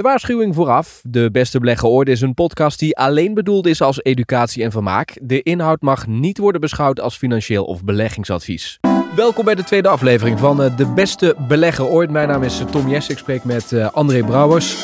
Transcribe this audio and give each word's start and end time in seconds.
De 0.00 0.06
waarschuwing 0.06 0.54
vooraf. 0.54 1.00
De 1.04 1.30
Beste 1.30 1.58
Beleggen 1.58 1.88
Ooit 1.88 2.08
is 2.08 2.20
een 2.20 2.34
podcast 2.34 2.78
die 2.78 2.96
alleen 2.96 3.34
bedoeld 3.34 3.66
is 3.66 3.82
als 3.82 4.02
educatie 4.02 4.62
en 4.62 4.70
vermaak. 4.70 5.18
De 5.22 5.42
inhoud 5.42 5.80
mag 5.80 6.06
niet 6.06 6.38
worden 6.38 6.60
beschouwd 6.60 7.00
als 7.00 7.16
financieel 7.16 7.64
of 7.64 7.84
beleggingsadvies. 7.84 8.80
Welkom 9.16 9.44
bij 9.44 9.54
de 9.54 9.64
tweede 9.64 9.88
aflevering 9.88 10.38
van 10.38 10.62
eh, 10.62 10.76
De 10.76 10.92
Beste 10.92 11.36
Beleggen 11.48 11.84
Ooit. 11.84 12.10
Mijn 12.10 12.28
naam 12.28 12.42
is 12.42 12.60
eh, 12.60 12.66
Tom 12.66 12.88
Jess, 12.88 13.08
ik 13.08 13.18
spreek 13.18 13.44
met 13.44 13.72
uh, 13.72 13.90
André 13.92 14.24
Brouwers. 14.24 14.80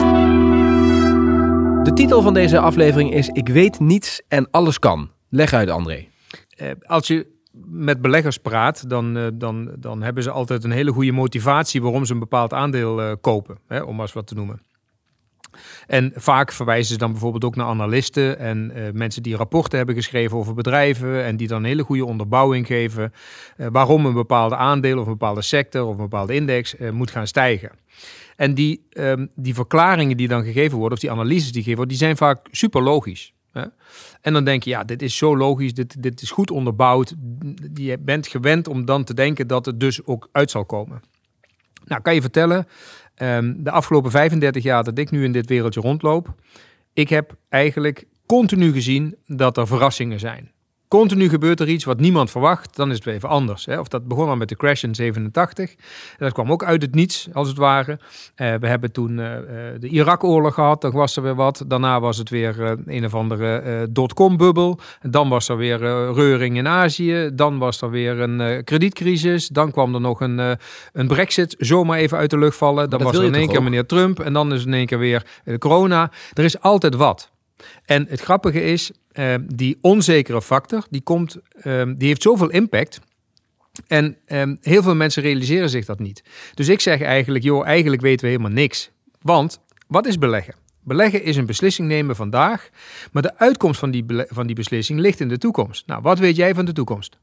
De 1.82 1.90
titel 1.94 2.22
van 2.22 2.34
deze 2.34 2.58
aflevering 2.58 3.12
is 3.12 3.28
Ik 3.28 3.48
weet 3.48 3.80
niets 3.80 4.22
en 4.28 4.48
alles 4.50 4.78
kan. 4.78 5.10
Leg 5.28 5.52
uit 5.52 5.70
André. 5.70 6.06
als 6.86 7.06
je 7.06 7.26
met 7.66 8.00
beleggers 8.00 8.38
praat, 8.38 8.90
dan, 8.90 9.32
dan, 9.34 9.70
dan 9.78 10.02
hebben 10.02 10.22
ze 10.22 10.30
altijd 10.30 10.64
een 10.64 10.70
hele 10.70 10.92
goede 10.92 11.12
motivatie 11.12 11.82
waarom 11.82 12.04
ze 12.04 12.12
een 12.12 12.18
bepaald 12.18 12.52
aandeel 12.52 13.16
kopen, 13.16 13.58
hè, 13.66 13.80
om 13.80 13.92
maar 13.92 14.04
eens 14.04 14.12
wat 14.12 14.26
te 14.26 14.34
noemen. 14.34 14.60
En 15.86 16.12
vaak 16.14 16.52
verwijzen 16.52 16.92
ze 16.92 16.98
dan 16.98 17.10
bijvoorbeeld 17.10 17.44
ook 17.44 17.56
naar 17.56 17.66
analisten 17.66 18.38
en 18.38 18.72
uh, 18.76 18.82
mensen 18.92 19.22
die 19.22 19.36
rapporten 19.36 19.76
hebben 19.76 19.94
geschreven 19.94 20.36
over 20.36 20.54
bedrijven 20.54 21.24
en 21.24 21.36
die 21.36 21.48
dan 21.48 21.58
een 21.58 21.64
hele 21.64 21.82
goede 21.82 22.04
onderbouwing 22.04 22.66
geven 22.66 23.12
uh, 23.56 23.66
waarom 23.70 24.06
een 24.06 24.14
bepaalde 24.14 24.56
aandeel 24.56 24.98
of 24.98 25.06
een 25.06 25.12
bepaalde 25.12 25.42
sector 25.42 25.84
of 25.84 25.90
een 25.90 25.96
bepaalde 25.96 26.34
index 26.34 26.74
uh, 26.78 26.90
moet 26.90 27.10
gaan 27.10 27.26
stijgen. 27.26 27.70
En 28.36 28.54
die, 28.54 28.86
um, 28.92 29.30
die 29.34 29.54
verklaringen 29.54 30.16
die 30.16 30.28
dan 30.28 30.44
gegeven 30.44 30.78
worden, 30.78 30.94
of 30.94 31.00
die 31.00 31.10
analyses 31.10 31.52
die 31.52 31.62
gegeven 31.62 31.76
worden, 31.76 31.96
die 31.96 32.04
zijn 32.04 32.16
vaak 32.16 32.46
super 32.50 32.82
logisch. 32.82 33.32
Hè? 33.52 33.64
En 34.20 34.32
dan 34.32 34.44
denk 34.44 34.62
je, 34.62 34.70
ja, 34.70 34.84
dit 34.84 35.02
is 35.02 35.16
zo 35.16 35.36
logisch, 35.36 35.74
dit, 35.74 36.02
dit 36.02 36.22
is 36.22 36.30
goed 36.30 36.50
onderbouwd. 36.50 37.14
Je 37.74 37.98
bent 37.98 38.26
gewend 38.26 38.68
om 38.68 38.84
dan 38.84 39.04
te 39.04 39.14
denken 39.14 39.46
dat 39.46 39.66
het 39.66 39.80
dus 39.80 40.06
ook 40.06 40.28
uit 40.32 40.50
zal 40.50 40.64
komen. 40.64 41.02
Nou, 41.84 42.02
kan 42.02 42.14
je 42.14 42.20
vertellen, 42.20 42.66
Ehm, 43.16 43.54
de 43.56 43.70
afgelopen 43.70 44.10
35 44.10 44.62
jaar 44.62 44.84
dat 44.84 44.98
ik 44.98 45.10
nu 45.10 45.24
in 45.24 45.32
dit 45.32 45.46
wereldje 45.46 45.80
rondloop, 45.80 46.34
ik 46.92 47.08
heb 47.08 47.36
eigenlijk 47.48 48.04
continu 48.26 48.72
gezien 48.72 49.16
dat 49.26 49.56
er 49.56 49.66
verrassingen 49.66 50.20
zijn. 50.20 50.50
Continu 50.96 51.28
gebeurt 51.28 51.60
er 51.60 51.68
iets 51.68 51.84
wat 51.84 52.00
niemand 52.00 52.30
verwacht, 52.30 52.76
dan 52.76 52.88
is 52.88 52.94
het 52.94 53.04
weer 53.04 53.14
even 53.14 53.28
anders. 53.28 53.66
Hè? 53.66 53.78
Of 53.78 53.88
dat 53.88 54.08
begon 54.08 54.28
al 54.28 54.36
met 54.36 54.48
de 54.48 54.56
crash 54.56 54.82
in 54.82 54.94
87. 54.94 55.74
Dat 56.18 56.32
kwam 56.32 56.52
ook 56.52 56.64
uit 56.64 56.82
het 56.82 56.94
niets, 56.94 57.28
als 57.32 57.48
het 57.48 57.56
ware. 57.56 57.92
Uh, 58.36 58.54
we 58.54 58.66
hebben 58.66 58.92
toen 58.92 59.10
uh, 59.18 59.32
de 59.78 59.88
Irak-oorlog 59.88 60.54
gehad, 60.54 60.80
dan 60.80 60.92
was 60.92 61.16
er 61.16 61.22
weer 61.22 61.34
wat. 61.34 61.64
Daarna 61.66 62.00
was 62.00 62.16
het 62.16 62.30
weer 62.30 62.60
uh, 62.60 62.70
een 62.86 63.04
of 63.04 63.14
andere 63.14 63.86
dotcom-bubbel. 63.90 64.78
Dan 65.02 65.28
was 65.28 65.48
er 65.48 65.56
weer 65.56 65.78
reuring 66.12 66.56
in 66.56 66.68
Azië. 66.68 67.30
Dan 67.34 67.58
was 67.58 67.82
er 67.82 67.90
weer 67.90 68.20
een 68.20 68.64
kredietcrisis. 68.64 69.48
Dan 69.48 69.70
kwam 69.70 69.94
er 69.94 70.00
nog 70.00 70.20
een, 70.20 70.38
een 70.92 71.06
brexit 71.06 71.54
zomaar 71.58 71.98
even 71.98 72.18
uit 72.18 72.30
de 72.30 72.38
lucht 72.38 72.56
vallen. 72.56 72.90
Dan 72.90 73.02
was 73.02 73.16
er 73.16 73.24
in 73.24 73.34
één 73.34 73.48
keer 73.48 73.62
meneer 73.62 73.86
Trump. 73.86 74.20
En 74.20 74.32
dan 74.32 74.52
is 74.52 74.64
in 74.64 74.74
één 74.74 74.86
keer 74.86 74.98
weer 74.98 75.22
corona. 75.58 76.10
Er 76.32 76.44
is 76.44 76.60
altijd 76.60 76.94
wat. 76.94 77.34
En 77.84 78.06
het 78.08 78.20
grappige 78.20 78.62
is, 78.62 78.90
uh, 79.12 79.34
die 79.46 79.78
onzekere 79.80 80.42
factor, 80.42 80.86
die, 80.90 81.00
komt, 81.00 81.36
uh, 81.62 81.82
die 81.96 82.08
heeft 82.08 82.22
zoveel 82.22 82.50
impact. 82.50 83.00
En 83.86 84.16
um, 84.26 84.58
heel 84.60 84.82
veel 84.82 84.94
mensen 84.94 85.22
realiseren 85.22 85.70
zich 85.70 85.84
dat 85.84 85.98
niet. 85.98 86.22
Dus 86.54 86.68
ik 86.68 86.80
zeg 86.80 87.02
eigenlijk, 87.02 87.44
joh, 87.44 87.66
eigenlijk 87.66 88.02
weten 88.02 88.24
we 88.24 88.30
helemaal 88.30 88.52
niks. 88.52 88.90
Want, 89.20 89.60
wat 89.86 90.06
is 90.06 90.18
beleggen? 90.18 90.54
Beleggen 90.82 91.22
is 91.22 91.36
een 91.36 91.46
beslissing 91.46 91.88
nemen 91.88 92.16
vandaag, 92.16 92.68
maar 93.12 93.22
de 93.22 93.38
uitkomst 93.38 93.78
van 93.78 93.90
die, 93.90 94.04
van 94.08 94.46
die 94.46 94.56
beslissing 94.56 95.00
ligt 95.00 95.20
in 95.20 95.28
de 95.28 95.38
toekomst. 95.38 95.86
Nou, 95.86 96.02
wat 96.02 96.18
weet 96.18 96.36
jij 96.36 96.54
van 96.54 96.64
de 96.64 96.72
toekomst? 96.72 97.18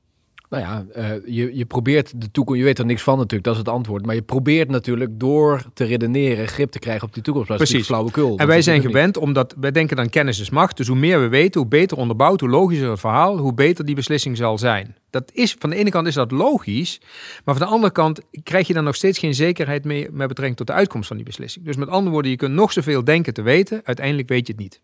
Nou 0.54 0.66
ja, 0.66 0.86
uh, 0.98 1.36
je, 1.36 1.56
je 1.58 1.66
probeert 1.66 2.22
de 2.22 2.32
toekomst, 2.32 2.60
je 2.60 2.66
weet 2.66 2.80
er 2.80 2.86
niks 2.86 3.04
van 3.04 3.18
natuurlijk, 3.18 3.44
dat 3.44 3.54
is 3.54 3.60
het 3.60 3.70
antwoord. 3.70 4.06
Maar 4.06 4.16
je 4.16 4.22
probeert 4.22 4.70
natuurlijk 4.70 5.20
door 5.20 5.64
te 5.74 5.84
redeneren 5.84 6.48
grip 6.48 6.72
te 6.72 6.80
krijgen 6.80 7.08
op 7.08 7.14
die 7.14 7.24
toekomst. 7.24 7.48
Dat 7.48 7.58
Precies. 7.58 7.86
flauwekul. 7.86 8.38
En 8.38 8.48
wij 8.48 8.62
zijn 8.62 8.82
gewend, 8.82 9.18
omdat 9.18 9.56
wij 9.60 9.72
denken 9.72 9.96
dan 9.96 10.10
kennis 10.10 10.40
is 10.40 10.50
macht. 10.50 10.78
Dus 10.78 10.88
hoe 10.88 10.98
meer 10.98 11.20
we 11.20 11.28
weten, 11.28 11.62
hoe 11.62 11.70
beter 11.70 11.98
onderbouwd, 11.98 12.40
hoe 12.40 12.50
logischer 12.50 12.90
het 12.90 13.00
verhaal, 13.00 13.38
hoe 13.38 13.54
beter 13.54 13.86
die 13.86 13.96
beslissing 13.96 14.38
zal 14.38 14.58
zijn. 14.58 14.96
Dat 15.10 15.32
is, 15.34 15.56
van 15.60 15.70
de 15.70 15.76
ene 15.76 15.90
kant 15.90 16.08
is 16.08 16.14
dat 16.14 16.32
logisch, 16.32 17.02
maar 17.46 17.56
van 17.56 17.68
de 17.68 17.72
andere 17.72 17.92
kant 17.92 18.22
krijg 18.44 18.68
je 18.68 18.74
dan 18.74 18.84
nog 18.84 18.96
steeds 18.96 19.20
geen 19.20 19.34
zekerheid 19.34 19.86
mee 19.86 20.08
met 20.12 20.28
betrekking 20.28 20.58
tot 20.58 20.68
de 20.68 20.74
uitkomst 20.74 21.08
van 21.08 21.18
die 21.18 21.26
beslissing. 21.26 21.66
Dus 21.66 21.76
met 21.76 21.90
andere 21.90 22.12
woorden, 22.12 22.32
je 22.32 22.38
kunt 22.38 22.54
nog 22.54 22.72
zoveel 22.72 23.04
denken 23.04 23.34
te 23.34 23.42
weten, 23.42 23.82
uiteindelijk 23.84 24.28
weet 24.30 24.48
je 24.48 24.54
het 24.54 24.62
niet. 24.62 24.82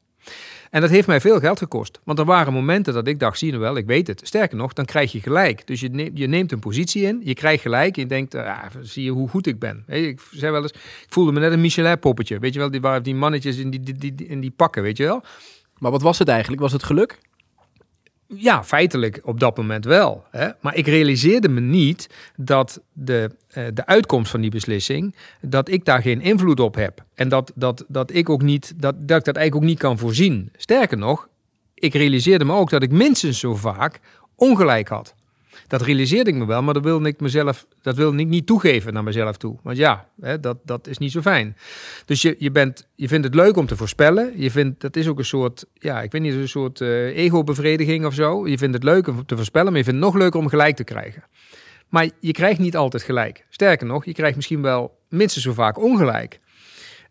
En 0.70 0.82
dat 0.82 0.90
heeft 0.90 1.08
mij 1.08 1.22
veel 1.22 1.40
geld 1.40 1.58
gekost. 1.58 2.00
Want 2.04 2.20
er 2.20 2.26
waren 2.26 2.54
momenten 2.54 2.94
dat 2.94 3.08
ik 3.08 3.20
dacht, 3.20 3.38
zie 3.38 3.52
je 3.52 3.58
wel, 3.58 3.78
ik 3.78 3.86
weet 3.86 4.08
het. 4.08 4.22
Sterker 4.24 4.58
nog, 4.58 4.74
dan 4.74 4.86
krijg 4.86 5.12
je 5.12 5.22
gelijk. 5.22 5.68
Dus 5.68 5.80
je 5.80 6.28
neemt, 6.28 6.52
een 6.52 6.60
positie 6.60 7.04
in, 7.04 7.22
je 7.24 7.34
krijgt 7.34 7.62
gelijk. 7.62 7.96
En 7.96 8.02
je 8.02 8.08
denkt, 8.08 8.36
ah, 8.36 8.64
zie 8.82 9.04
je 9.04 9.12
hoe 9.12 9.30
goed 9.30 9.48
ik 9.48 9.60
ben. 9.60 9.84
ik 9.88 10.22
zei 10.32 10.52
wel 10.52 10.62
eens, 10.62 10.72
ik 10.72 11.08
voelde 11.10 11.32
me 11.32 11.40
net 11.40 11.52
een 11.52 11.62
Michelin-poppetje. 11.62 12.40
Weet 12.40 12.54
je 12.54 12.60
wel, 12.60 12.72
die, 12.72 13.02
die 13.02 13.16
mannetjes 13.16 13.58
in 13.58 13.70
die, 13.70 13.80
die, 13.80 14.14
die, 14.16 14.28
in 14.28 14.40
die 14.40 14.54
pakken, 14.56 14.84
weet 14.84 14.98
je 14.98 15.04
wel. 15.04 15.24
Maar 15.78 15.92
wat 15.92 16.02
was 16.02 16.20
het 16.20 16.28
eigenlijk? 16.28 16.62
Was 16.62 16.72
het 16.72 16.84
geluk? 16.84 17.20
Ja, 18.36 18.64
feitelijk 18.64 19.20
op 19.24 19.40
dat 19.40 19.58
moment 19.58 19.86
wel. 19.86 20.26
Hè? 20.32 20.50
Maar 20.60 20.76
ik 20.76 20.88
realiseerde 20.88 21.50
me 21.50 21.60
niet 21.60 22.10
dat 22.36 22.82
de, 22.94 23.32
uh, 23.58 23.68
de 23.74 23.86
uitkomst 23.86 24.32
van 24.32 24.42
die 24.42 24.50
beslissing, 24.50 25.16
dat 25.42 25.70
ik 25.70 25.86
daar 25.86 26.02
geen 26.02 26.22
invloed 26.22 26.60
op 26.60 26.76
heb. 26.76 27.04
En 27.14 27.30
dat, 27.30 27.52
dat, 27.56 27.86
dat 27.88 28.14
ik 28.14 28.30
ook 28.30 28.42
niet, 28.42 28.74
dat, 28.76 29.08
dat 29.08 29.18
ik 29.18 29.26
dat 29.26 29.36
eigenlijk 29.36 29.56
ook 29.56 29.70
niet 29.70 29.80
kan 29.80 29.98
voorzien. 29.98 30.52
Sterker 30.56 30.98
nog, 30.98 31.28
ik 31.74 31.94
realiseerde 31.94 32.46
me 32.46 32.54
ook 32.54 32.70
dat 32.70 32.84
ik 32.84 32.92
minstens 32.92 33.40
zo 33.40 33.56
vaak 33.56 34.00
ongelijk 34.36 34.88
had. 34.88 35.16
Dat 35.70 35.82
realiseerde 35.82 36.30
ik 36.30 36.36
me 36.36 36.46
wel, 36.46 36.62
maar 36.62 36.74
dat 36.74 36.84
wilde 36.84 37.08
ik 37.08 37.20
mezelf, 37.20 37.66
dat 37.82 37.96
wilde 37.96 38.18
ik 38.18 38.28
niet 38.28 38.46
toegeven 38.46 38.94
naar 38.94 39.04
mezelf 39.04 39.38
toe. 39.38 39.58
Want 39.64 39.78
ja, 39.78 40.10
hè, 40.22 40.40
dat, 40.40 40.58
dat 40.64 40.88
is 40.88 40.98
niet 40.98 41.12
zo 41.12 41.22
fijn. 41.22 41.56
Dus 42.06 42.22
je, 42.22 42.36
je, 42.40 42.52
bent, 42.52 42.88
je 42.96 43.08
vindt 43.08 43.26
het 43.26 43.36
leuk 43.36 43.58
om 43.58 43.66
te 43.66 43.76
voorspellen. 43.76 44.34
Je 44.36 44.52
vindt, 44.52 44.82
dat 44.82 44.96
is 44.96 45.08
ook 45.08 45.18
een 45.18 45.26
soort, 45.26 45.66
ja, 45.74 46.02
ik 46.02 46.12
weet 46.12 46.22
niet, 46.22 46.34
een 46.34 46.50
soort 46.50 46.80
uh, 46.80 47.18
ego-bevrediging 47.18 48.06
of 48.06 48.14
zo. 48.14 48.48
Je 48.48 48.58
vindt 48.58 48.74
het 48.74 48.84
leuk 48.84 49.08
om 49.08 49.26
te 49.26 49.36
voorspellen, 49.36 49.68
maar 49.68 49.78
je 49.78 49.84
vindt 49.84 50.04
het 50.04 50.12
nog 50.12 50.22
leuker 50.22 50.40
om 50.40 50.48
gelijk 50.48 50.76
te 50.76 50.84
krijgen. 50.84 51.24
Maar 51.90 52.10
je 52.20 52.32
krijgt 52.32 52.60
niet 52.60 52.76
altijd 52.76 53.04
gelijk. 53.04 53.46
Sterker 53.50 53.88
nog, 53.88 54.06
je 54.06 54.14
krijgt 54.14 54.36
misschien 54.36 54.62
wel 54.62 54.98
minstens 55.10 55.44
zo 55.44 55.54
vaak 55.54 55.80
ongelijk. 55.80 56.40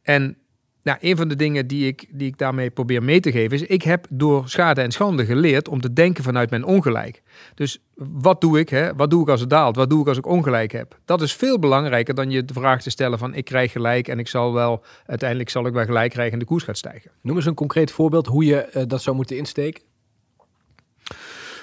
En 0.02 0.36
nou, 0.82 0.98
een 1.00 1.16
van 1.16 1.28
de 1.28 1.36
dingen 1.36 1.66
die 1.66 1.86
ik, 1.86 2.06
die 2.10 2.26
ik 2.26 2.38
daarmee 2.38 2.70
probeer 2.70 3.02
mee 3.02 3.20
te 3.20 3.32
geven 3.32 3.56
is, 3.56 3.62
ik 3.62 3.82
heb 3.82 4.06
door 4.10 4.48
schade 4.48 4.80
en 4.80 4.90
schande 4.90 5.24
geleerd 5.24 5.68
om 5.68 5.80
te 5.80 5.92
denken 5.92 6.24
vanuit 6.24 6.50
mijn 6.50 6.64
ongelijk. 6.64 7.22
Dus 7.54 7.78
wat 7.94 8.40
doe 8.40 8.58
ik? 8.58 8.68
Hè? 8.68 8.94
Wat 8.94 9.10
doe 9.10 9.22
ik 9.22 9.28
als 9.28 9.40
het 9.40 9.50
daalt? 9.50 9.76
Wat 9.76 9.90
doe 9.90 10.00
ik 10.00 10.08
als 10.08 10.18
ik 10.18 10.26
ongelijk 10.26 10.72
heb? 10.72 10.98
Dat 11.04 11.22
is 11.22 11.32
veel 11.34 11.58
belangrijker 11.58 12.14
dan 12.14 12.30
je 12.30 12.44
de 12.44 12.54
vraag 12.54 12.82
te 12.82 12.90
stellen 12.90 13.18
van 13.18 13.34
ik 13.34 13.44
krijg 13.44 13.72
gelijk 13.72 14.08
en 14.08 14.18
ik 14.18 14.28
zal 14.28 14.52
wel, 14.52 14.84
uiteindelijk 15.06 15.50
zal 15.50 15.66
ik 15.66 15.72
wel 15.72 15.84
gelijk 15.84 16.10
krijgen 16.10 16.32
en 16.32 16.38
de 16.38 16.44
koers 16.44 16.64
gaat 16.64 16.76
stijgen. 16.76 17.10
Noem 17.22 17.36
eens 17.36 17.46
een 17.46 17.54
concreet 17.54 17.90
voorbeeld 17.90 18.26
hoe 18.26 18.44
je 18.44 18.68
uh, 18.74 18.82
dat 18.86 19.02
zou 19.02 19.16
moeten 19.16 19.36
insteken. 19.36 19.82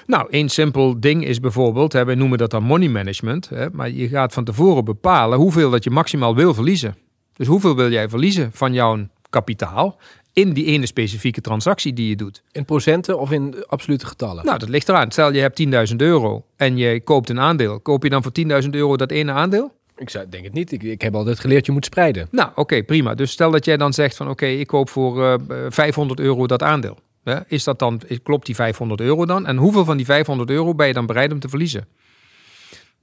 Nou, 0.06 0.26
één 0.30 0.48
simpel 0.48 1.00
ding 1.00 1.24
is 1.24 1.40
bijvoorbeeld, 1.40 1.92
hè, 1.92 2.04
wij 2.04 2.14
noemen 2.14 2.38
dat 2.38 2.50
dan 2.50 2.62
money 2.62 2.88
management, 2.88 3.48
hè, 3.48 3.66
maar 3.72 3.90
je 3.90 4.08
gaat 4.08 4.32
van 4.32 4.44
tevoren 4.44 4.84
bepalen 4.84 5.38
hoeveel 5.38 5.70
dat 5.70 5.84
je 5.84 5.90
maximaal 5.90 6.34
wil 6.34 6.54
verliezen. 6.54 6.96
Dus 7.36 7.46
hoeveel 7.46 7.76
wil 7.76 7.90
jij 7.90 8.08
verliezen 8.08 8.50
van 8.52 8.72
jouw 8.72 9.06
kapitaal 9.30 9.98
in 10.32 10.52
die 10.52 10.64
ene 10.64 10.86
specifieke 10.86 11.40
transactie 11.40 11.92
die 11.92 12.08
je 12.08 12.16
doet. 12.16 12.42
In 12.52 12.64
procenten 12.64 13.18
of 13.18 13.30
in 13.30 13.64
absolute 13.66 14.06
getallen? 14.06 14.44
Nou, 14.44 14.58
dat 14.58 14.68
ligt 14.68 14.88
eraan. 14.88 15.10
Stel 15.10 15.32
je 15.32 15.40
hebt 15.40 15.90
10.000 15.90 15.96
euro 15.96 16.44
en 16.56 16.76
je 16.76 17.00
koopt 17.00 17.28
een 17.28 17.40
aandeel. 17.40 17.80
Koop 17.80 18.02
je 18.02 18.08
dan 18.08 18.22
voor 18.22 18.32
10.000 18.62 18.70
euro 18.70 18.96
dat 18.96 19.10
ene 19.10 19.32
aandeel? 19.32 19.72
Ik 19.96 20.10
zou, 20.10 20.28
denk 20.28 20.44
het 20.44 20.52
niet. 20.52 20.72
Ik, 20.72 20.82
ik 20.82 21.02
heb 21.02 21.14
altijd 21.14 21.40
geleerd, 21.40 21.66
je 21.66 21.72
moet 21.72 21.84
spreiden. 21.84 22.28
Nou, 22.30 22.50
oké, 22.54 22.82
prima. 22.82 23.14
Dus 23.14 23.30
stel 23.30 23.50
dat 23.50 23.64
jij 23.64 23.76
dan 23.76 23.92
zegt 23.92 24.16
van 24.16 24.28
oké, 24.28 24.46
ik 24.46 24.66
koop 24.66 24.88
voor 24.88 25.18
uh, 25.18 25.34
eh, 25.34 25.40
500 25.68 26.20
euro 26.20 26.46
dat 26.46 26.62
aandeel. 26.62 26.98
Is 27.46 27.64
dat 27.64 27.78
dan, 27.78 28.00
klopt 28.22 28.46
die 28.46 28.54
500 28.54 29.00
euro 29.00 29.26
dan? 29.26 29.46
En 29.46 29.56
hoeveel 29.56 29.84
van 29.84 29.96
die 29.96 30.06
500 30.06 30.50
euro 30.50 30.74
ben 30.74 30.86
je 30.86 30.92
dan 30.92 31.06
bereid 31.06 31.32
om 31.32 31.40
te 31.40 31.48
verliezen? 31.48 31.86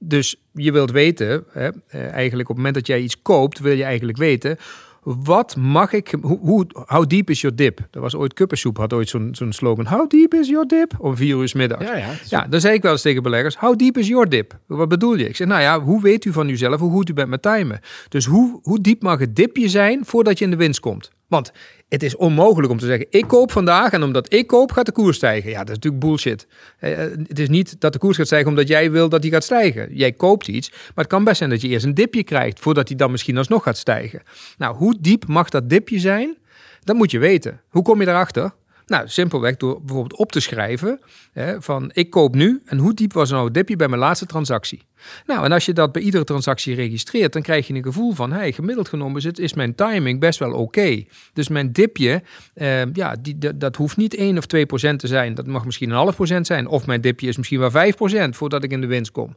Dus 0.08 0.36
je 0.52 0.72
wilt 0.72 0.90
weten, 0.90 1.44
hè, 1.50 1.68
eh, 1.68 2.12
eigenlijk 2.12 2.48
op 2.48 2.56
het 2.56 2.64
moment 2.64 2.74
dat 2.74 2.86
jij 2.86 3.00
iets 3.00 3.22
koopt, 3.22 3.58
wil 3.58 3.76
je 3.76 3.84
eigenlijk 3.84 4.18
weten 4.18 4.58
wat 5.04 5.56
mag 5.56 5.92
ik, 5.92 6.14
hoe, 6.20 6.38
hoe, 6.38 6.66
how 6.86 7.06
deep 7.06 7.30
is 7.30 7.40
your 7.40 7.56
dip? 7.56 7.80
Er 7.90 8.00
was 8.00 8.14
ooit 8.14 8.34
Kuppensoep, 8.34 8.76
had 8.76 8.92
ooit 8.92 9.08
zo'n 9.08 9.28
zo'n 9.32 9.52
slogan, 9.52 9.86
how 9.86 10.10
deep 10.10 10.34
is 10.34 10.48
your 10.48 10.66
dip? 10.66 10.92
Om 10.98 11.16
vier 11.16 11.36
uur 11.36 11.48
s 11.48 11.52
middags. 11.52 11.84
Ja, 11.84 11.96
ja, 11.96 12.10
ja, 12.28 12.46
dan 12.46 12.60
zei 12.60 12.74
ik 12.74 12.82
wel 12.82 12.92
eens 12.92 13.02
tegen 13.02 13.22
beleggers, 13.22 13.56
how 13.56 13.76
deep 13.76 13.98
is 13.98 14.08
your 14.08 14.28
dip? 14.28 14.58
Wat 14.66 14.88
bedoel 14.88 15.16
je? 15.16 15.28
Ik 15.28 15.36
zeg, 15.36 15.46
nou 15.46 15.60
ja, 15.60 15.80
hoe 15.80 16.02
weet 16.02 16.24
u 16.24 16.32
van 16.32 16.48
uzelf 16.48 16.80
hoe 16.80 16.90
goed 16.90 17.08
u 17.08 17.12
bent 17.12 17.28
met 17.28 17.42
timen? 17.42 17.80
Dus 18.08 18.24
hoe, 18.24 18.58
hoe 18.62 18.80
diep 18.80 19.02
mag 19.02 19.18
het 19.18 19.36
dipje 19.36 19.68
zijn 19.68 20.04
voordat 20.04 20.38
je 20.38 20.44
in 20.44 20.50
de 20.50 20.56
winst 20.56 20.80
komt? 20.80 21.10
Want 21.28 21.52
het 21.88 22.02
is 22.02 22.16
onmogelijk 22.16 22.72
om 22.72 22.78
te 22.78 22.86
zeggen, 22.86 23.06
ik 23.10 23.26
koop 23.26 23.52
vandaag 23.52 23.92
en 23.92 24.02
omdat 24.02 24.32
ik 24.32 24.46
koop 24.46 24.72
gaat 24.72 24.86
de 24.86 24.92
koers 24.92 25.16
stijgen. 25.16 25.50
Ja, 25.50 25.58
dat 25.58 25.68
is 25.68 25.74
natuurlijk 25.74 26.04
bullshit. 26.04 26.46
Eh, 26.78 27.04
eh, 27.04 27.10
het 27.26 27.38
is 27.38 27.48
niet 27.48 27.80
dat 27.80 27.92
de 27.92 27.98
koers 27.98 28.16
gaat 28.16 28.26
stijgen 28.26 28.48
omdat 28.48 28.68
jij 28.68 28.90
wil 28.90 29.08
dat 29.08 29.22
die 29.22 29.30
gaat 29.30 29.44
stijgen. 29.44 29.94
Jij 29.94 30.12
koopt 30.12 30.48
iets, 30.48 30.70
maar 30.70 30.92
het 30.94 31.06
kan 31.06 31.24
best 31.24 31.36
zijn 31.36 31.50
dat 31.50 31.60
je 31.60 31.68
eerst 31.68 31.84
een 31.84 31.94
dipje 31.94 32.24
krijgt 32.24 32.60
voordat 32.60 32.86
die 32.86 32.96
dan 32.96 33.10
misschien 33.10 33.36
alsnog 33.36 33.62
gaat 33.62 33.76
stijgen. 33.76 34.22
Nou, 34.58 34.76
hoe 34.76 34.96
diep 35.00 35.26
mag 35.26 35.48
dat 35.48 35.70
dipje 35.70 35.98
zijn? 35.98 36.36
Dat 36.80 36.96
moet 36.96 37.10
je 37.10 37.18
weten. 37.18 37.60
Hoe 37.68 37.82
kom 37.82 38.00
je 38.00 38.06
daarachter? 38.06 38.52
Nou, 38.86 39.08
simpelweg 39.08 39.56
door 39.56 39.80
bijvoorbeeld 39.82 40.18
op 40.18 40.32
te 40.32 40.40
schrijven 40.40 41.00
hè, 41.32 41.62
van 41.62 41.90
ik 41.92 42.10
koop 42.10 42.34
nu 42.34 42.62
en 42.64 42.78
hoe 42.78 42.94
diep 42.94 43.12
was 43.12 43.30
nou 43.30 43.44
het 43.44 43.54
dipje 43.54 43.76
bij 43.76 43.88
mijn 43.88 44.00
laatste 44.00 44.26
transactie. 44.26 44.82
Nou, 45.26 45.44
en 45.44 45.52
als 45.52 45.66
je 45.66 45.72
dat 45.72 45.92
bij 45.92 46.02
iedere 46.02 46.24
transactie 46.24 46.74
registreert, 46.74 47.32
dan 47.32 47.42
krijg 47.42 47.66
je 47.66 47.74
een 47.74 47.82
gevoel 47.82 48.12
van, 48.12 48.32
hey, 48.32 48.52
gemiddeld 48.52 48.88
genomen 48.88 49.16
is, 49.16 49.24
het, 49.24 49.38
is 49.38 49.54
mijn 49.54 49.74
timing 49.74 50.20
best 50.20 50.38
wel 50.38 50.52
oké. 50.52 51.04
Dus 51.32 51.48
mijn 51.48 51.72
dipje, 51.72 52.22
eh, 52.54 52.92
ja, 52.92 53.16
die, 53.20 53.38
dat, 53.38 53.60
dat, 53.60 53.76
hoeft 53.76 53.96
niet 53.96 54.14
1 54.14 54.38
of 54.38 54.46
2 54.46 54.66
procent 54.66 54.98
te 54.98 55.06
zijn. 55.06 55.34
Dat 55.34 55.46
mag 55.46 55.64
misschien 55.64 55.90
een 55.90 55.96
half 55.96 56.14
procent 56.14 56.46
zijn. 56.46 56.66
Of 56.66 56.86
mijn 56.86 57.00
dipje 57.00 57.28
is 57.28 57.36
misschien 57.36 57.58
wel 57.58 57.70
5 57.70 57.96
procent 57.96 58.36
voordat 58.36 58.64
ik 58.64 58.70
in 58.70 58.80
de 58.80 58.86
winst 58.86 59.10
kom. 59.10 59.36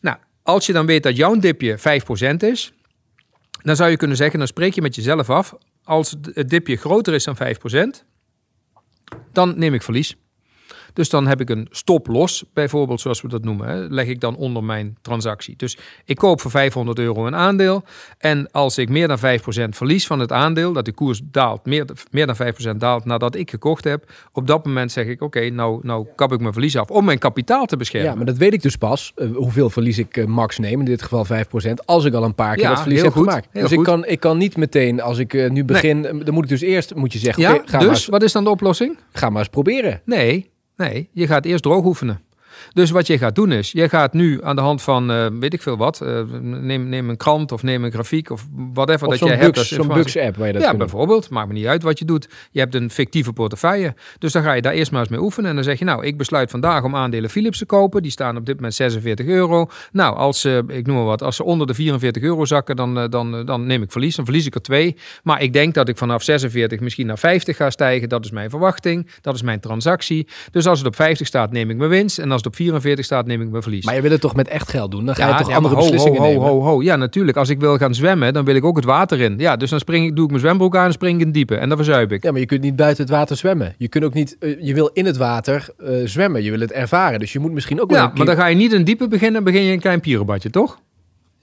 Nou, 0.00 0.16
als 0.42 0.66
je 0.66 0.72
dan 0.72 0.86
weet 0.86 1.02
dat 1.02 1.16
jouw 1.16 1.36
dipje 1.36 1.78
5 1.78 2.04
procent 2.04 2.42
is, 2.42 2.72
dan 3.62 3.76
zou 3.76 3.90
je 3.90 3.96
kunnen 3.96 4.16
zeggen, 4.16 4.38
dan 4.38 4.48
spreek 4.48 4.74
je 4.74 4.82
met 4.82 4.94
jezelf 4.94 5.30
af, 5.30 5.54
als 5.84 6.16
het 6.32 6.48
dipje 6.48 6.76
groter 6.76 7.14
is 7.14 7.24
dan 7.24 7.36
5 7.36 7.58
procent, 7.58 8.04
dan 9.32 9.58
neem 9.58 9.74
ik 9.74 9.82
verlies. 9.82 10.16
Dus 10.92 11.08
dan 11.08 11.26
heb 11.26 11.40
ik 11.40 11.50
een 11.50 11.66
stop 11.70 12.06
los, 12.06 12.44
bijvoorbeeld 12.52 13.00
zoals 13.00 13.20
we 13.20 13.28
dat 13.28 13.44
noemen. 13.44 13.68
Hè, 13.68 13.86
leg 13.88 14.06
ik 14.06 14.20
dan 14.20 14.36
onder 14.36 14.64
mijn 14.64 14.96
transactie. 15.02 15.54
Dus 15.56 15.78
ik 16.04 16.16
koop 16.16 16.40
voor 16.40 16.50
500 16.50 16.98
euro 16.98 17.26
een 17.26 17.34
aandeel. 17.34 17.82
En 18.18 18.50
als 18.50 18.78
ik 18.78 18.88
meer 18.88 19.08
dan 19.08 19.18
5% 19.18 19.22
verlies 19.68 20.06
van 20.06 20.18
het 20.18 20.32
aandeel, 20.32 20.72
dat 20.72 20.84
de 20.84 20.92
koers 20.92 21.20
daalt, 21.24 21.66
meer, 21.66 21.86
meer 22.10 22.26
dan 22.26 22.36
5% 22.74 22.76
daalt 22.76 23.04
nadat 23.04 23.34
ik 23.34 23.50
gekocht 23.50 23.84
heb. 23.84 24.10
Op 24.32 24.46
dat 24.46 24.64
moment 24.64 24.92
zeg 24.92 25.06
ik, 25.06 25.22
oké, 25.22 25.50
nou, 25.50 25.80
nou 25.82 26.06
kap 26.16 26.32
ik 26.32 26.40
mijn 26.40 26.52
verlies 26.52 26.76
af 26.76 26.90
om 26.90 27.04
mijn 27.04 27.18
kapitaal 27.18 27.66
te 27.66 27.76
beschermen. 27.76 28.10
Ja, 28.10 28.16
maar 28.16 28.26
dat 28.26 28.36
weet 28.36 28.52
ik 28.52 28.62
dus 28.62 28.76
pas, 28.76 29.12
uh, 29.16 29.36
hoeveel 29.36 29.70
verlies 29.70 29.98
ik 29.98 30.16
uh, 30.16 30.26
max 30.26 30.58
neem, 30.58 30.78
in 30.78 30.84
dit 30.84 31.02
geval 31.02 31.26
5%, 31.26 31.28
als 31.84 32.04
ik 32.04 32.14
al 32.14 32.24
een 32.24 32.34
paar 32.34 32.54
keer 32.54 32.62
ja, 32.62 32.68
dat 32.68 32.80
verlies 32.80 33.02
heb 33.02 33.12
goed, 33.12 33.24
gemaakt. 33.26 33.48
Dus 33.52 33.72
ik 33.72 33.82
kan, 33.82 34.06
ik 34.06 34.20
kan 34.20 34.38
niet 34.38 34.56
meteen, 34.56 35.00
als 35.00 35.18
ik 35.18 35.32
uh, 35.32 35.50
nu 35.50 35.64
begin, 35.64 36.00
nee. 36.00 36.24
dan 36.24 36.34
moet 36.34 36.44
ik 36.44 36.50
dus 36.50 36.60
eerst, 36.60 36.94
moet 36.94 37.12
je 37.12 37.18
zeggen, 37.18 37.42
ja, 37.42 37.54
okay, 37.54 37.66
ga 37.66 37.78
dus 37.78 37.86
maar 37.86 37.96
eens, 37.96 38.06
wat 38.06 38.22
is 38.22 38.32
dan 38.32 38.44
de 38.44 38.50
oplossing? 38.50 38.98
Ga 39.12 39.30
maar 39.30 39.38
eens 39.38 39.48
proberen. 39.48 40.00
Nee, 40.04 40.50
Nee, 40.76 41.08
je 41.12 41.26
gaat 41.26 41.44
eerst 41.44 41.62
droog 41.62 41.84
oefenen. 41.84 42.20
Dus 42.72 42.90
wat 42.90 43.06
je 43.06 43.18
gaat 43.18 43.34
doen 43.34 43.52
is, 43.52 43.72
je 43.72 43.88
gaat 43.88 44.12
nu 44.12 44.44
aan 44.44 44.56
de 44.56 44.62
hand 44.62 44.82
van, 44.82 45.10
uh, 45.10 45.26
weet 45.32 45.54
ik 45.54 45.62
veel 45.62 45.76
wat, 45.76 46.00
uh, 46.02 46.20
neem, 46.40 46.88
neem 46.88 47.08
een 47.08 47.16
krant 47.16 47.52
of 47.52 47.62
neem 47.62 47.84
een 47.84 47.92
grafiek 47.92 48.30
of 48.30 48.46
whatever 48.72 49.06
of 49.06 49.18
dat 49.18 49.28
jij 49.28 49.36
hebt. 49.36 49.58
Zo'n 49.58 49.88
Bux-app 49.88 50.36
waar 50.36 50.46
je 50.46 50.52
dat 50.52 50.62
Ja, 50.62 50.74
bijvoorbeeld. 50.74 51.30
Maakt 51.30 51.48
me 51.48 51.54
niet 51.54 51.66
uit 51.66 51.82
wat 51.82 51.98
je 51.98 52.04
doet. 52.04 52.28
Je 52.50 52.60
hebt 52.60 52.74
een 52.74 52.90
fictieve 52.90 53.32
portefeuille. 53.32 53.94
Dus 54.18 54.32
dan 54.32 54.42
ga 54.42 54.52
je 54.52 54.62
daar 54.62 54.72
eerst 54.72 54.90
maar 54.90 55.00
eens 55.00 55.10
mee 55.10 55.20
oefenen. 55.20 55.50
En 55.50 55.56
dan 55.56 55.64
zeg 55.64 55.78
je, 55.78 55.84
nou, 55.84 56.04
ik 56.04 56.16
besluit 56.16 56.50
vandaag 56.50 56.84
om 56.84 56.96
aandelen 56.96 57.30
Philips 57.30 57.58
te 57.58 57.66
kopen. 57.66 58.02
Die 58.02 58.10
staan 58.10 58.36
op 58.36 58.46
dit 58.46 58.54
moment 58.54 58.74
46 58.74 59.26
euro. 59.26 59.68
Nou, 59.92 60.16
als 60.16 60.40
ze, 60.40 60.64
ik 60.68 60.86
noem 60.86 60.96
maar 60.96 61.04
wat, 61.04 61.22
als 61.22 61.36
ze 61.36 61.44
onder 61.44 61.66
de 61.66 61.74
44 61.74 62.22
euro 62.22 62.44
zakken, 62.44 62.76
dan, 62.76 63.10
dan, 63.10 63.44
dan 63.46 63.66
neem 63.66 63.82
ik 63.82 63.92
verlies. 63.92 64.16
Dan 64.16 64.24
verlies 64.24 64.46
ik 64.46 64.54
er 64.54 64.62
twee. 64.62 64.96
Maar 65.22 65.42
ik 65.42 65.52
denk 65.52 65.74
dat 65.74 65.88
ik 65.88 65.96
vanaf 65.96 66.22
46 66.22 66.80
misschien 66.80 67.06
naar 67.06 67.18
50 67.18 67.56
ga 67.56 67.70
stijgen. 67.70 68.08
Dat 68.08 68.24
is 68.24 68.30
mijn 68.30 68.50
verwachting. 68.50 69.10
Dat 69.20 69.34
is 69.34 69.42
mijn 69.42 69.60
transactie. 69.60 70.26
Dus 70.50 70.66
als 70.66 70.78
het 70.78 70.88
op 70.88 70.94
50 70.94 71.26
staat, 71.26 71.52
neem 71.52 71.70
ik 71.70 71.76
mijn 71.76 71.90
winst. 71.90 72.18
En 72.18 72.30
als 72.30 72.41
het 72.44 72.52
op 72.52 72.56
44 72.56 73.04
staat, 73.04 73.26
neem 73.26 73.40
ik 73.42 73.50
mijn 73.50 73.62
verlies. 73.62 73.84
Maar 73.84 73.94
je 73.94 74.00
wil 74.00 74.10
het 74.10 74.20
toch 74.20 74.34
met 74.34 74.48
echt 74.48 74.68
geld 74.68 74.90
doen? 74.90 75.06
Dan 75.06 75.14
ga 75.14 75.28
je 75.28 75.34
toch 75.34 75.48
ja, 75.48 75.56
andere 75.56 75.74
ho, 75.74 75.80
beslissingen 75.80 76.20
ho, 76.20 76.24
ho, 76.24 76.32
nemen? 76.32 76.48
Ho, 76.48 76.60
ho, 76.62 76.82
Ja, 76.82 76.96
natuurlijk. 76.96 77.36
Als 77.36 77.48
ik 77.48 77.60
wil 77.60 77.76
gaan 77.76 77.94
zwemmen, 77.94 78.32
dan 78.32 78.44
wil 78.44 78.54
ik 78.54 78.64
ook 78.64 78.76
het 78.76 78.84
water 78.84 79.20
in. 79.20 79.34
Ja, 79.38 79.56
dus 79.56 79.70
dan 79.70 79.78
spring 79.78 80.06
ik, 80.06 80.16
doe 80.16 80.24
ik 80.24 80.30
mijn 80.30 80.42
zwembroek 80.42 80.76
aan 80.76 80.86
en 80.86 80.92
spring 80.92 81.14
ik 81.14 81.20
in 81.20 81.26
het 81.26 81.34
diepe. 81.34 81.56
En 81.56 81.68
dan 81.68 81.76
verzuip 81.76 82.12
ik. 82.12 82.22
Ja, 82.22 82.30
maar 82.30 82.40
je 82.40 82.46
kunt 82.46 82.60
niet 82.60 82.76
buiten 82.76 83.04
het 83.04 83.12
water 83.12 83.36
zwemmen. 83.36 83.74
Je 83.78 83.88
kunt 83.88 84.04
ook 84.04 84.14
niet. 84.14 84.36
Uh, 84.40 84.56
je 84.60 84.74
wil 84.74 84.90
in 84.92 85.06
het 85.06 85.16
water 85.16 85.68
uh, 85.78 85.88
zwemmen. 86.04 86.42
Je 86.42 86.50
wil 86.50 86.60
het 86.60 86.72
ervaren. 86.72 87.18
Dus 87.18 87.32
je 87.32 87.38
moet 87.38 87.52
misschien 87.52 87.80
ook 87.80 87.90
wel. 87.90 87.98
Ja, 87.98 88.06
keer... 88.06 88.16
maar 88.16 88.26
dan 88.26 88.36
ga 88.36 88.46
je 88.46 88.56
niet 88.56 88.72
in 88.72 88.84
diepe 88.84 89.08
beginnen. 89.08 89.44
begin 89.44 89.62
je 89.62 89.72
een 89.72 89.80
klein 89.80 90.00
pierenbadje, 90.00 90.50
toch? 90.50 90.78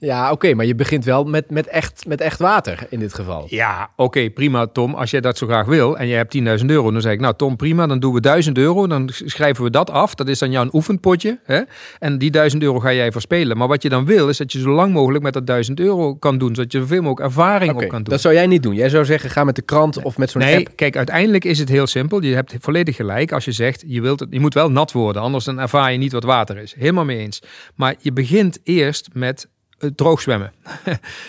Ja, 0.00 0.24
oké, 0.24 0.32
okay, 0.32 0.52
maar 0.52 0.66
je 0.66 0.74
begint 0.74 1.04
wel 1.04 1.24
met, 1.24 1.50
met, 1.50 1.66
echt, 1.66 2.06
met 2.06 2.20
echt 2.20 2.38
water 2.38 2.86
in 2.88 2.98
dit 2.98 3.14
geval. 3.14 3.46
Ja, 3.48 3.90
oké, 3.92 4.02
okay, 4.02 4.30
prima 4.30 4.66
Tom. 4.66 4.94
Als 4.94 5.10
jij 5.10 5.20
dat 5.20 5.38
zo 5.38 5.46
graag 5.46 5.66
wil 5.66 5.98
en 5.98 6.06
je 6.06 6.14
hebt 6.14 6.60
10.000 6.60 6.66
euro, 6.66 6.90
dan 6.90 7.00
zeg 7.00 7.12
ik, 7.12 7.20
nou 7.20 7.34
Tom, 7.36 7.56
prima, 7.56 7.86
dan 7.86 7.98
doen 7.98 8.14
we 8.14 8.20
1000 8.20 8.58
euro. 8.58 8.86
Dan 8.86 9.08
schrijven 9.12 9.64
we 9.64 9.70
dat 9.70 9.90
af. 9.90 10.14
Dat 10.14 10.28
is 10.28 10.38
dan 10.38 10.50
jouw 10.50 10.68
oefenpotje. 10.72 11.38
Hè? 11.44 11.60
En 11.98 12.18
die 12.18 12.30
1000 12.30 12.62
euro 12.62 12.78
ga 12.80 12.92
jij 12.92 13.12
verspelen. 13.12 13.56
Maar 13.56 13.68
wat 13.68 13.82
je 13.82 13.88
dan 13.88 14.04
wil, 14.04 14.28
is 14.28 14.36
dat 14.36 14.52
je 14.52 14.60
zo 14.60 14.70
lang 14.70 14.92
mogelijk 14.92 15.24
met 15.24 15.32
dat 15.32 15.46
1000 15.46 15.80
euro 15.80 16.14
kan 16.14 16.38
doen. 16.38 16.54
Zodat 16.54 16.72
je 16.72 16.78
zoveel 16.78 17.02
mogelijk 17.02 17.26
ervaring 17.26 17.70
okay, 17.70 17.84
op 17.84 17.90
kan 17.90 18.02
doen. 18.02 18.12
Dat 18.12 18.20
zou 18.20 18.34
jij 18.34 18.46
niet 18.46 18.62
doen. 18.62 18.74
Jij 18.74 18.88
zou 18.88 19.04
zeggen, 19.04 19.30
ga 19.30 19.44
met 19.44 19.56
de 19.56 19.62
krant 19.62 20.02
of 20.02 20.18
met 20.18 20.30
zo'n 20.30 20.40
nee, 20.40 20.56
app. 20.56 20.76
kijk, 20.76 20.96
uiteindelijk 20.96 21.44
is 21.44 21.58
het 21.58 21.68
heel 21.68 21.86
simpel. 21.86 22.22
Je 22.22 22.34
hebt 22.34 22.54
volledig 22.60 22.96
gelijk 22.96 23.32
als 23.32 23.44
je 23.44 23.52
zegt, 23.52 23.84
je, 23.86 24.00
wilt 24.00 24.20
het, 24.20 24.28
je 24.30 24.40
moet 24.40 24.54
wel 24.54 24.70
nat 24.70 24.92
worden. 24.92 25.22
Anders 25.22 25.44
dan 25.44 25.60
ervaar 25.60 25.92
je 25.92 25.98
niet 25.98 26.12
wat 26.12 26.24
water 26.24 26.58
is. 26.58 26.74
Helemaal 26.78 27.04
mee 27.04 27.18
eens. 27.18 27.42
Maar 27.74 27.94
je 27.98 28.12
begint 28.12 28.58
eerst 28.62 29.08
met 29.12 29.48
droog 29.94 30.20
zwemmen. 30.20 30.52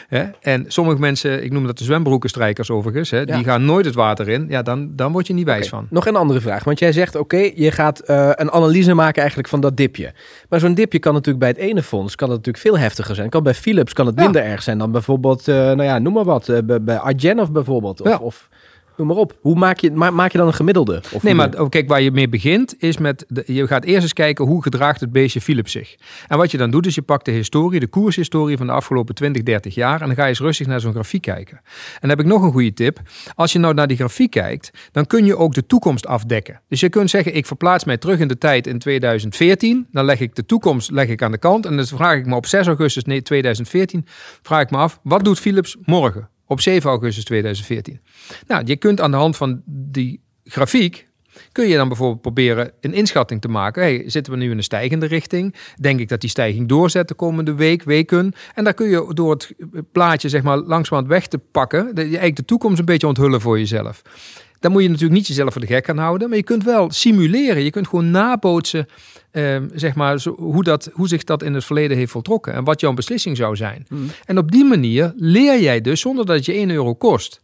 en 0.41 0.65
sommige 0.67 0.99
mensen, 0.99 1.43
ik 1.43 1.51
noem 1.51 1.65
dat 1.65 1.77
de 1.77 1.83
zwembroekenstrijkers 1.83 2.69
overigens, 2.69 3.09
hè, 3.09 3.17
ja. 3.17 3.35
die 3.35 3.43
gaan 3.43 3.65
nooit 3.65 3.85
het 3.85 3.95
water 3.95 4.29
in. 4.29 4.45
Ja, 4.49 4.61
dan, 4.61 4.95
dan 4.95 5.11
word 5.11 5.27
je 5.27 5.33
niet 5.33 5.45
wijs 5.45 5.67
okay. 5.67 5.79
van. 5.79 5.87
Nog 5.89 6.07
een 6.07 6.15
andere 6.15 6.41
vraag, 6.41 6.63
want 6.63 6.79
jij 6.79 6.91
zegt, 6.91 7.15
oké, 7.15 7.35
okay, 7.35 7.53
je 7.55 7.71
gaat 7.71 8.09
uh, 8.09 8.29
een 8.35 8.51
analyse 8.51 8.93
maken 8.93 9.19
eigenlijk 9.19 9.49
van 9.49 9.61
dat 9.61 9.77
dipje. 9.77 10.13
Maar 10.49 10.59
zo'n 10.59 10.73
dipje 10.73 10.99
kan 10.99 11.13
natuurlijk 11.13 11.39
bij 11.39 11.49
het 11.49 11.57
ene 11.57 11.83
fonds 11.83 12.15
kan 12.15 12.27
het 12.29 12.37
natuurlijk 12.37 12.65
veel 12.65 12.77
heftiger 12.77 13.15
zijn. 13.15 13.29
Kan 13.29 13.43
bij 13.43 13.53
Philips 13.53 13.93
kan 13.93 14.05
het 14.05 14.15
minder 14.15 14.43
ja. 14.43 14.47
erg 14.47 14.63
zijn 14.63 14.77
dan 14.77 14.91
bijvoorbeeld, 14.91 15.47
uh, 15.47 15.55
nou 15.55 15.83
ja, 15.83 15.99
noem 15.99 16.13
maar 16.13 16.23
wat, 16.23 16.47
uh, 16.47 16.57
bij, 16.63 16.81
bij 16.81 16.97
Argenov 16.97 17.49
bijvoorbeeld. 17.49 18.01
Of, 18.01 18.07
ja. 18.07 18.17
of 18.17 18.49
Noem 19.01 19.09
maar 19.09 19.19
op. 19.19 19.37
Hoe 19.41 19.55
maak 19.55 19.79
je, 19.79 19.91
ma 19.91 20.09
maak 20.09 20.31
je 20.31 20.37
dan 20.37 20.47
een 20.47 20.53
gemiddelde? 20.53 21.03
Of 21.11 21.23
nee, 21.23 21.35
maar 21.35 21.69
kijk, 21.69 21.87
waar 21.87 22.01
je 22.01 22.11
mee 22.11 22.29
begint 22.29 22.75
is 22.77 22.97
met... 22.97 23.25
De, 23.27 23.43
je 23.45 23.67
gaat 23.67 23.83
eerst 23.83 24.01
eens 24.01 24.13
kijken 24.13 24.45
hoe 24.45 24.61
gedraagt 24.61 24.99
het 24.99 25.11
beestje 25.11 25.41
Philips 25.41 25.71
zich. 25.71 25.95
En 26.27 26.37
wat 26.37 26.51
je 26.51 26.57
dan 26.57 26.71
doet 26.71 26.85
is 26.85 26.95
je 26.95 27.01
pakt 27.01 27.25
de 27.25 27.31
historie, 27.31 27.79
de 27.79 27.87
koershistorie 27.87 28.57
van 28.57 28.65
de 28.65 28.71
afgelopen 28.71 29.15
20, 29.15 29.43
30 29.43 29.75
jaar... 29.75 30.01
en 30.01 30.07
dan 30.07 30.15
ga 30.15 30.23
je 30.23 30.29
eens 30.29 30.39
rustig 30.39 30.67
naar 30.67 30.79
zo'n 30.79 30.91
grafiek 30.91 31.21
kijken. 31.21 31.57
En 31.57 31.99
dan 31.99 32.09
heb 32.09 32.19
ik 32.19 32.25
nog 32.25 32.41
een 32.41 32.51
goede 32.51 32.73
tip. 32.73 32.99
Als 33.35 33.51
je 33.51 33.59
nou 33.59 33.73
naar 33.73 33.87
die 33.87 33.97
grafiek 33.97 34.31
kijkt, 34.31 34.71
dan 34.91 35.07
kun 35.07 35.25
je 35.25 35.37
ook 35.37 35.53
de 35.53 35.65
toekomst 35.65 36.07
afdekken. 36.07 36.61
Dus 36.67 36.79
je 36.79 36.89
kunt 36.89 37.09
zeggen, 37.09 37.35
ik 37.35 37.45
verplaats 37.45 37.83
mij 37.83 37.97
terug 37.97 38.19
in 38.19 38.27
de 38.27 38.37
tijd 38.37 38.67
in 38.67 38.79
2014. 38.79 39.87
Dan 39.91 40.05
leg 40.05 40.19
ik 40.19 40.35
de 40.35 40.45
toekomst 40.45 40.91
leg 40.91 41.07
ik 41.07 41.21
aan 41.21 41.31
de 41.31 41.37
kant. 41.37 41.65
En 41.65 41.75
dan 41.75 41.85
vraag 41.85 42.17
ik 42.17 42.25
me 42.25 42.35
op 42.35 42.45
6 42.45 42.67
augustus 42.67 43.03
2014, 43.03 44.05
vraag 44.41 44.61
ik 44.61 44.71
me 44.71 44.77
af, 44.77 44.99
wat 45.03 45.23
doet 45.23 45.39
Philips 45.39 45.77
morgen? 45.85 46.30
Op 46.51 46.61
7 46.61 46.89
augustus 46.89 47.23
2014. 47.23 47.99
Nou, 48.47 48.61
je 48.65 48.75
kunt 48.75 49.01
aan 49.01 49.11
de 49.11 49.17
hand 49.17 49.37
van 49.37 49.61
die 49.65 50.21
grafiek 50.43 51.07
kun 51.51 51.67
je 51.67 51.75
dan 51.75 51.87
bijvoorbeeld 51.87 52.21
proberen 52.21 52.71
een 52.81 52.93
inschatting 52.93 53.41
te 53.41 53.47
maken. 53.47 53.81
Hey, 53.81 54.03
zitten 54.05 54.33
we 54.33 54.39
nu 54.39 54.51
in 54.51 54.57
een 54.57 54.63
stijgende 54.63 55.05
richting? 55.05 55.55
Denk 55.79 55.99
ik 55.99 56.09
dat 56.09 56.21
die 56.21 56.29
stijging 56.29 56.67
doorzet 56.67 57.07
de 57.07 57.13
komende 57.13 57.53
week, 57.53 57.83
weken? 57.83 58.33
En 58.53 58.63
daar 58.63 58.73
kun 58.73 58.89
je 58.89 59.13
door 59.13 59.31
het 59.31 59.53
plaatje 59.91 60.29
zeg 60.29 60.43
maar 60.43 60.57
langzamerhand 60.57 61.07
weg 61.07 61.27
te 61.27 61.37
pakken, 61.37 61.95
eigenlijk 61.95 62.35
de 62.35 62.45
toekomst 62.45 62.79
een 62.79 62.85
beetje 62.85 63.07
onthullen 63.07 63.41
voor 63.41 63.59
jezelf. 63.59 64.01
Dan 64.59 64.71
moet 64.71 64.81
je 64.81 64.89
natuurlijk 64.89 65.15
niet 65.15 65.27
jezelf 65.27 65.51
voor 65.51 65.61
de 65.61 65.67
gek 65.67 65.85
gaan 65.85 65.97
houden, 65.97 66.27
maar 66.27 66.37
je 66.37 66.43
kunt 66.43 66.63
wel 66.63 66.91
simuleren. 66.91 67.63
Je 67.63 67.71
kunt 67.71 67.87
gewoon 67.87 68.11
nabootsen, 68.11 68.87
eh, 69.31 69.57
zeg 69.73 69.95
maar, 69.95 70.19
zo, 70.19 70.35
hoe, 70.35 70.63
dat, 70.63 70.89
hoe 70.93 71.07
zich 71.07 71.23
dat 71.23 71.43
in 71.43 71.53
het 71.53 71.65
verleden 71.65 71.97
heeft 71.97 72.11
voltrokken 72.11 72.53
en 72.53 72.63
wat 72.63 72.79
jouw 72.79 72.93
beslissing 72.93 73.37
zou 73.37 73.55
zijn. 73.55 73.85
Hmm. 73.87 73.99
Mm. 73.99 74.07
En 74.25 74.37
op 74.37 74.51
die 74.51 74.65
manier 74.65 75.13
leer 75.15 75.61
jij 75.61 75.81
dus 75.81 76.01
zonder 76.01 76.25
dat 76.25 76.35
het 76.35 76.45
je 76.45 76.53
1 76.53 76.69
euro 76.69 76.93
kost. 76.93 77.41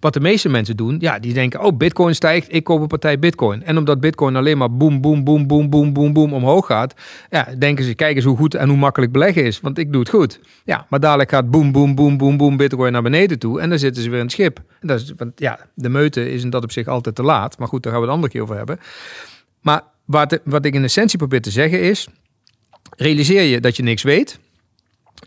Wat 0.00 0.14
de 0.14 0.20
meeste 0.20 0.48
mensen 0.48 0.76
doen, 0.76 0.96
ja, 1.00 1.18
die 1.18 1.32
denken, 1.32 1.64
oh, 1.64 1.76
bitcoin 1.76 2.14
stijgt, 2.14 2.54
ik 2.54 2.64
koop 2.64 2.80
een 2.80 2.86
partij 2.86 3.18
bitcoin. 3.18 3.62
En 3.62 3.78
omdat 3.78 4.00
bitcoin 4.00 4.36
alleen 4.36 4.58
maar 4.58 4.76
boem, 4.76 5.00
boem, 5.00 5.24
boem, 5.24 5.46
boem, 5.46 5.70
boem, 5.70 5.92
boem, 5.92 6.12
boem 6.12 6.32
omhoog 6.32 6.66
gaat, 6.66 6.94
ja, 7.30 7.48
denken 7.58 7.84
ze, 7.84 7.94
kijk 7.94 8.16
eens 8.16 8.24
hoe 8.24 8.36
goed 8.36 8.54
en 8.54 8.68
hoe 8.68 8.78
makkelijk 8.78 9.12
beleggen 9.12 9.44
is, 9.44 9.60
want 9.60 9.78
ik 9.78 9.92
doe 9.92 10.00
het 10.00 10.10
goed. 10.10 10.40
Ja, 10.64 10.86
maar 10.88 11.00
dadelijk 11.00 11.30
gaat 11.30 11.50
boem, 11.50 11.72
boem, 11.72 11.94
boem, 11.94 12.16
boem, 12.16 12.36
boem, 12.36 12.56
bitcoin 12.56 12.92
naar 12.92 13.02
beneden 13.02 13.38
toe 13.38 13.60
en 13.60 13.68
dan 13.68 13.78
zitten 13.78 14.02
ze 14.02 14.08
weer 14.08 14.18
in 14.18 14.24
het 14.24 14.34
schip. 14.34 14.60
En 14.80 14.88
dat 14.88 15.00
is, 15.00 15.12
want 15.16 15.32
ja, 15.40 15.58
de 15.74 15.88
meute 15.88 16.32
is 16.32 16.42
in 16.42 16.50
dat 16.50 16.62
op 16.62 16.72
zich 16.72 16.86
altijd 16.86 17.14
te 17.14 17.22
laat, 17.22 17.58
maar 17.58 17.68
goed, 17.68 17.82
daar 17.82 17.92
gaan 17.92 18.00
we 18.00 18.06
het 18.06 18.16
andere 18.16 18.32
keer 18.32 18.42
over 18.42 18.56
hebben. 18.56 18.78
Maar 19.60 19.82
wat, 20.06 20.40
wat 20.44 20.64
ik 20.64 20.74
in 20.74 20.84
essentie 20.84 21.18
probeer 21.18 21.40
te 21.40 21.50
zeggen 21.50 21.80
is, 21.80 22.06
realiseer 22.96 23.42
je 23.42 23.60
dat 23.60 23.76
je 23.76 23.82
niks 23.82 24.02
weet 24.02 24.38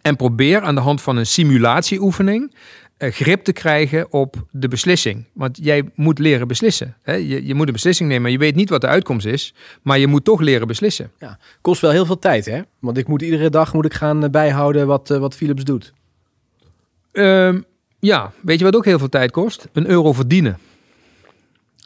en 0.02 0.16
probeer 0.16 0.62
aan 0.62 0.76
de 0.76 0.82
hand 0.82 1.02
van 1.02 1.18
een 1.18 1.26
simulatieoefening 1.26 2.54
uh, 2.98 3.12
grip 3.12 3.44
te 3.44 3.54
krijgen 3.54 4.12
op 4.12 4.36
de 4.52 4.68
beslissing. 4.68 5.26
Want 5.34 5.60
jij 5.62 5.90
moet 5.96 6.20
leren 6.20 6.48
beslissen. 6.48 6.96
Hè? 7.02 7.14
Je, 7.14 7.46
je, 7.46 7.54
moet 7.54 7.68
een 7.68 7.74
beslissing 7.74 8.10
nemen, 8.10 8.32
je 8.32 8.38
weet 8.38 8.56
niet 8.56 8.70
wat 8.70 8.82
de 8.82 8.88
uitkomst 8.88 9.26
is. 9.26 9.54
Maar 9.82 10.00
je 10.00 10.08
moet 10.08 10.24
toch 10.24 10.40
leren 10.40 10.68
beslissen. 10.68 11.12
Ja, 11.20 11.40
kost 11.62 11.82
wel 11.82 11.92
heel 11.92 12.06
veel 12.06 12.20
tijd, 12.20 12.46
hè? 12.46 12.62
Want 12.80 12.98
ik 12.98 13.08
moet 13.08 13.22
iedere 13.22 13.50
dag 13.50 13.74
moet 13.74 13.86
ik 13.86 13.94
gaan 13.94 14.24
uh, 14.24 14.30
bijhouden 14.30 14.88
wat, 14.88 15.10
uh, 15.10 15.18
wat 15.18 15.36
Philips 15.36 15.64
doet. 15.64 15.94
Um, 17.12 17.66
ja, 18.00 18.32
weet 18.42 18.60
je 18.60 18.66
wat 18.66 18.76
ook 18.76 18.86
heel 18.86 19.00
veel 19.00 19.10
tijd 19.10 19.32
kost? 19.32 19.68
Een 19.74 19.90
euro 19.90 20.14
verdienen. 20.14 20.58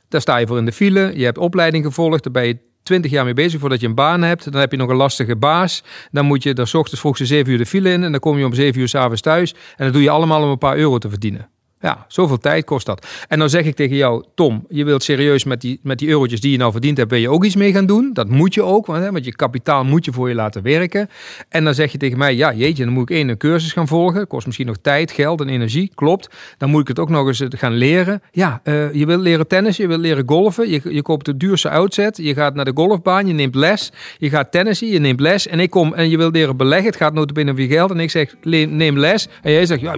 Daar 0.07 0.21
sta 0.21 0.38
je 0.38 0.47
voor 0.47 0.57
in 0.57 0.65
de 0.65 0.71
file. 0.71 1.12
Je 1.15 1.23
hebt 1.23 1.38
opleiding 1.38 1.85
gevolgd. 1.85 2.23
Daar 2.23 2.33
ben 2.33 2.47
je 2.47 2.57
20 2.84 3.12
jaar 3.12 3.25
mee 3.25 3.34
bezig 3.34 3.60
voordat 3.60 3.82
je 3.82 3.88
een 3.88 3.96
baan 3.96 4.22
hebt. 4.22 4.52
Dan 4.52 4.62
heb 4.62 4.72
je 4.72 4.78
nog 4.78 4.90
een 4.90 4.96
lastige 4.96 5.36
baas. 5.36 5.84
Dan 6.12 6.25
moet 6.25 6.44
je 6.44 6.62
s 6.63 6.74
ochtends 6.74 7.00
vroeg 7.00 7.18
7 7.18 7.52
uur 7.52 7.58
de 7.58 7.66
file 7.66 7.92
in. 7.92 8.04
En 8.04 8.12
dan 8.12 8.20
kom 8.20 8.38
je 8.38 8.46
om 8.46 8.54
7 8.54 8.82
uur 8.82 8.88
s'avonds 8.88 9.22
thuis. 9.22 9.54
En 9.54 9.86
dat 9.86 9.94
doe 9.94 10.02
je 10.02 10.10
allemaal 10.10 10.44
om 10.44 10.50
een 10.50 10.58
paar 10.58 10.78
euro 10.78 10.98
te 10.98 11.10
verdienen. 11.10 11.50
Ja, 11.84 12.06
zoveel 12.08 12.38
tijd 12.38 12.66
kost 12.66 12.86
dat. 12.86 13.08
En 13.28 13.40
dan 13.40 13.50
zeg 13.50 13.66
ik 13.66 13.75
tegen 13.75 13.96
jou, 13.96 14.24
Tom, 14.36 14.66
je 14.70 14.84
wilt 14.84 15.04
serieus 15.04 15.44
met 15.44 15.62
die, 15.62 15.80
met 15.82 16.00
die 16.00 16.10
eurotjes 16.10 16.42
die 16.42 16.52
je 16.52 16.58
nou 16.58 16.72
verdiend 16.72 16.98
hebt, 16.98 17.10
wil 17.10 17.20
je 17.20 17.30
ook 17.30 17.44
iets 17.44 17.56
mee 17.56 17.74
gaan 17.74 17.86
doen. 17.86 18.10
Dat 18.13 18.30
moet 18.30 18.54
je 18.54 18.63
ook, 18.63 18.86
want, 18.86 19.04
hè, 19.04 19.12
want 19.12 19.25
je 19.25 19.36
kapitaal 19.36 19.84
moet 19.84 20.06
je 20.06 20.12
voor 20.12 20.30
je 20.30 20.36
laten 20.36 20.63
werken. 20.63 21.10
En 21.50 21.63
dan 21.63 21.74
zeg 21.74 21.92
je 21.92 21.98
tegen 21.98 22.18
mij, 22.18 22.36
ja 22.36 22.54
jeetje, 22.54 22.84
dan 22.84 22.94
moet 22.94 23.10
ik 23.10 23.16
één 23.16 23.30
een 23.30 23.38
cursus 23.38 23.74
gaan 23.74 23.88
volgen. 23.88 24.28
Kost 24.28 24.46
misschien 24.46 24.68
nog 24.68 24.78
tijd, 24.82 25.12
geld 25.12 25.42
en 25.42 25.50
energie, 25.50 25.92
klopt. 25.96 26.30
Dan 26.58 26.70
moet 26.70 26.82
ik 26.82 26.88
het 26.88 27.00
ook 27.00 27.10
nog 27.10 27.28
eens 27.28 27.44
gaan 27.50 27.74
leren. 27.74 28.22
Ja, 28.32 28.62
uh, 28.63 28.94
je 28.94 29.06
wilt 29.06 29.22
leren 29.22 29.48
tennis, 29.48 29.78
je 29.78 29.88
wilt 29.88 30.02
leren 30.02 30.24
golfen. 30.25 30.70
Je, 30.70 30.82
je 30.84 31.02
koopt 31.02 31.25
de 31.25 31.38
duurste 31.38 31.70
outset, 31.70 32.18
je 32.18 32.34
gaat 32.34 32.56
naar 32.56 32.66
de 32.66 32.72
golfbaan, 32.75 33.28
je 33.28 33.34
neemt 33.34 33.56
les. 33.56 33.92
Je 34.18 34.30
gaat 34.30 34.52
tennissen, 34.52 34.88
je 34.88 35.00
neemt 35.00 35.20
les. 35.20 35.48
En 35.48 35.60
ik 35.60 35.70
kom 35.70 35.94
en 35.94 36.10
je 36.10 36.18
wilt 36.18 36.34
leren 36.34 36.58
beleggen, 36.58 36.88
het 36.88 36.96
gaat 36.96 37.13
notabene 37.13 37.52
over 37.52 37.63
je 37.63 37.70
geld. 37.70 37.92
En 37.92 38.00
ik 38.00 38.12
zeg, 38.12 38.36
neem 38.44 38.98
les. 38.98 39.28
En 39.42 39.52
jij 39.52 39.66
zegt, 39.66 39.82
ja, 39.82 39.98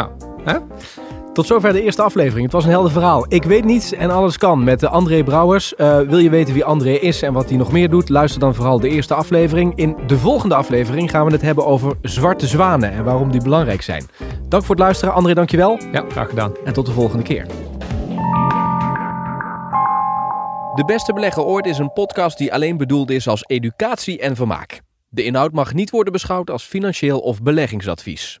nou, 0.00 0.10
hè? 0.44 0.58
Tot 1.32 1.46
zover 1.46 1.72
de 1.72 1.82
eerste 1.82 2.02
aflevering. 2.02 2.44
Het 2.44 2.52
was 2.52 2.64
een 2.64 2.70
helder 2.70 2.90
verhaal. 2.90 3.26
Ik 3.28 3.42
weet 3.42 3.64
niets 3.64 3.92
en 3.92 4.10
alles 4.10 4.38
kan 4.38 4.64
met 4.64 4.80
de 4.80 4.88
André 4.88 5.22
Brouwers. 5.24 5.74
Uh, 5.76 6.00
wil 6.00 6.18
je 6.18 6.30
weten 6.30 6.54
wie 6.54 6.64
André 6.64 6.90
is 6.90 7.22
en 7.22 7.32
wat 7.32 7.48
hij 7.48 7.58
nog 7.58 7.72
meer 7.72 7.90
doet? 7.90 8.08
Luister 8.08 8.40
dan 8.40 8.54
vooral 8.54 8.80
de 8.80 8.88
eerste 8.88 9.14
aflevering. 9.14 9.76
In 9.76 9.96
de 10.06 10.18
volgende 10.18 10.54
aflevering 10.54 11.10
gaan 11.10 11.26
we 11.26 11.32
het 11.32 11.42
hebben 11.42 11.66
over 11.66 11.96
zwarte 12.02 12.46
zwanen 12.46 12.92
en 12.92 13.04
waarom 13.04 13.30
die 13.30 13.42
belangrijk 13.42 13.82
zijn. 13.82 14.06
Dank 14.48 14.64
voor 14.64 14.74
het 14.74 14.84
luisteren. 14.84 15.14
André, 15.14 15.34
dankjewel. 15.34 15.78
Ja, 15.92 16.04
graag 16.08 16.28
gedaan. 16.28 16.52
En 16.64 16.72
tot 16.72 16.86
de 16.86 16.92
volgende 16.92 17.24
keer. 17.24 17.46
De 20.74 20.84
Beste 20.86 21.12
Belegger 21.12 21.44
Ooit 21.44 21.66
is 21.66 21.78
een 21.78 21.92
podcast 21.92 22.38
die 22.38 22.52
alleen 22.52 22.76
bedoeld 22.76 23.10
is 23.10 23.28
als 23.28 23.44
educatie 23.46 24.18
en 24.18 24.36
vermaak. 24.36 24.80
De 25.08 25.24
inhoud 25.24 25.52
mag 25.52 25.74
niet 25.74 25.90
worden 25.90 26.12
beschouwd 26.12 26.50
als 26.50 26.64
financieel 26.64 27.18
of 27.18 27.42
beleggingsadvies. 27.42 28.40